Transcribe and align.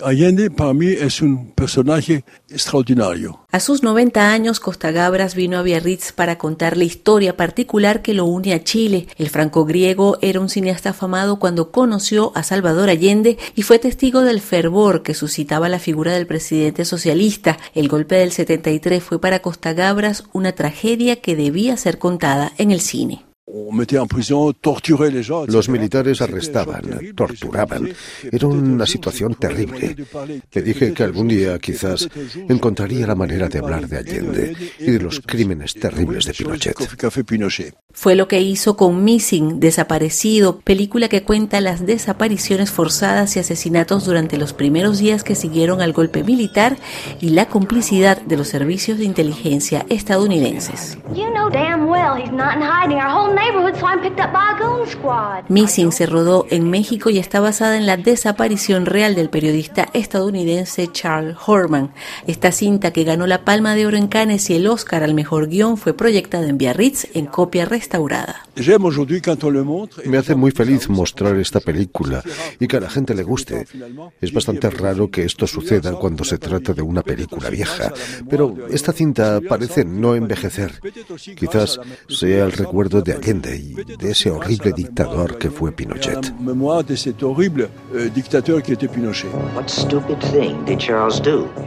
Allende 0.00 0.48
para 0.48 0.72
mí 0.74 0.86
es 0.86 1.20
un 1.22 1.50
personaje 1.50 2.24
extraordinario. 2.48 3.40
A 3.50 3.58
sus 3.58 3.82
90 3.82 4.30
años, 4.30 4.60
Costa 4.60 4.92
Gabras 4.92 5.34
vino 5.34 5.58
a 5.58 5.62
Biarritz 5.62 6.12
para 6.12 6.38
contar 6.38 6.76
la 6.76 6.84
historia 6.84 7.36
particular 7.36 8.00
que 8.00 8.14
lo 8.14 8.24
une 8.24 8.54
a 8.54 8.62
Chile. 8.62 9.08
El 9.16 9.28
franco-griego 9.28 10.16
era 10.22 10.38
un 10.38 10.50
cineasta 10.50 10.90
afamado 10.90 11.40
cuando 11.40 11.72
conoció 11.72 12.30
a 12.36 12.44
Salvador 12.44 12.90
Allende 12.90 13.38
y 13.56 13.62
fue 13.62 13.80
testigo 13.80 14.20
del 14.20 14.40
fervor 14.40 15.02
que 15.02 15.14
suscitaba 15.14 15.68
la 15.68 15.80
figura 15.80 16.12
del 16.12 16.28
presidente 16.28 16.84
socialista. 16.84 17.58
El 17.74 17.88
golpe 17.88 18.14
del 18.14 18.30
73 18.30 19.02
fue 19.02 19.20
para 19.20 19.42
Costa 19.42 19.72
Gabras 19.72 20.22
una 20.32 20.52
tragedia 20.52 21.16
que 21.16 21.34
debía 21.34 21.76
ser 21.76 21.98
contada 21.98 22.52
en 22.56 22.70
el 22.70 22.80
cine. 22.80 23.27
Los 25.46 25.68
militares 25.68 26.20
arrestaban, 26.20 26.82
torturaban. 27.14 27.90
Era 28.30 28.46
una 28.46 28.86
situación 28.86 29.34
terrible. 29.34 29.96
Le 30.52 30.62
dije 30.62 30.92
que 30.92 31.02
algún 31.02 31.28
día 31.28 31.58
quizás 31.58 32.08
encontraría 32.48 33.06
la 33.06 33.14
manera 33.14 33.48
de 33.48 33.58
hablar 33.58 33.88
de 33.88 33.98
Allende 33.98 34.56
y 34.78 34.90
de 34.90 35.00
los 35.00 35.20
crímenes 35.20 35.74
terribles 35.74 36.24
de 36.24 36.34
Pinochet. 37.24 37.76
Fue 37.92 38.14
lo 38.14 38.28
que 38.28 38.40
hizo 38.40 38.76
con 38.76 39.04
Missing, 39.04 39.60
Desaparecido, 39.60 40.60
película 40.60 41.08
que 41.08 41.24
cuenta 41.24 41.60
las 41.60 41.84
desapariciones 41.84 42.70
forzadas 42.70 43.36
y 43.36 43.40
asesinatos 43.40 44.04
durante 44.04 44.36
los 44.36 44.52
primeros 44.52 44.98
días 44.98 45.24
que 45.24 45.34
siguieron 45.34 45.80
al 45.80 45.92
golpe 45.92 46.22
militar 46.22 46.76
y 47.20 47.30
la 47.30 47.48
complicidad 47.48 48.20
de 48.22 48.36
los 48.36 48.48
servicios 48.48 48.98
de 48.98 49.04
inteligencia 49.04 49.84
estadounidenses. 49.88 50.98
Missing 55.48 55.92
se 55.92 56.06
rodó 56.06 56.46
en 56.50 56.70
México 56.70 57.10
y 57.10 57.18
está 57.18 57.40
basada 57.40 57.76
en 57.76 57.86
la 57.86 57.96
desaparición 57.96 58.86
real 58.86 59.14
del 59.14 59.30
periodista 59.30 59.88
estadounidense 59.92 60.88
Charles 60.92 61.36
Horman. 61.46 61.92
Esta 62.26 62.52
cinta 62.52 62.92
que 62.92 63.04
ganó 63.04 63.26
la 63.26 63.44
Palma 63.44 63.74
de 63.74 63.86
Oro 63.86 63.96
en 63.96 64.08
Cannes 64.08 64.50
y 64.50 64.54
el 64.56 64.66
Oscar 64.66 65.02
al 65.02 65.14
mejor 65.14 65.48
guion 65.48 65.76
fue 65.76 65.94
proyectada 65.94 66.48
en 66.48 66.58
Biarritz 66.58 67.06
en 67.14 67.26
copia 67.26 67.64
restaurada. 67.64 68.42
Me 70.04 70.18
hace 70.18 70.34
muy 70.34 70.50
feliz 70.50 70.88
mostrar 70.88 71.36
esta 71.36 71.60
película 71.60 72.22
y 72.58 72.66
que 72.66 72.76
a 72.76 72.80
la 72.80 72.90
gente 72.90 73.14
le 73.14 73.22
guste. 73.22 73.66
Es 74.20 74.32
bastante 74.32 74.68
raro 74.70 75.10
que 75.10 75.24
esto 75.24 75.46
suceda 75.46 75.92
cuando 75.92 76.24
se 76.24 76.38
trata 76.38 76.72
de 76.72 76.82
una 76.82 77.02
película 77.02 77.50
vieja, 77.50 77.92
pero 78.28 78.54
esta 78.70 78.92
cinta 78.92 79.40
parece 79.48 79.84
no 79.84 80.14
envejecer. 80.14 80.80
Quizás 81.36 81.77
sea 82.08 82.44
el 82.44 82.52
recuerdo 82.52 83.02
de 83.02 83.12
Allende 83.12 83.56
y 83.56 83.74
de 83.74 84.10
ese 84.10 84.30
horrible 84.30 84.72
dictador 84.72 85.38
que 85.38 85.50
fue 85.50 85.72
Pinochet. 85.72 86.32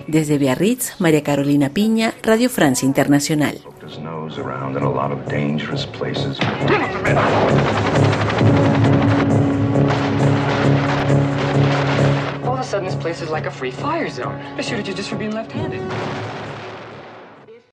Desde 0.08 0.38
Biarritz, 0.38 0.94
María 1.00 1.24
Carolina 1.24 1.70
Piña, 1.70 2.14
Radio 2.24 2.50
Francia 2.50 2.86
Internacional. 2.86 3.60
All 12.44 12.54
of 12.54 12.60
a 12.60 12.64
sudden, 12.64 12.86
this 12.86 12.96
place 12.96 13.22
is 13.22 13.30
like 13.30 13.46
a 13.48 13.52
free 13.52 13.72
fire 13.72 14.10
zone. 14.10 14.36
I 14.58 14.62
shooted 14.62 14.88
you 14.88 14.94
just 14.94 15.10
for 15.10 15.18
being 15.18 15.34
left-handed. 15.34 15.82